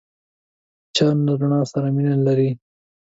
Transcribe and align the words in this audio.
مچان 0.87 1.17
له 1.25 1.33
رڼا 1.41 1.61
سره 1.71 1.87
مینه 1.95 2.15
لري 2.27 2.49